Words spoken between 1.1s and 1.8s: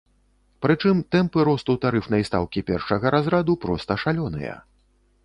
тэмпы росту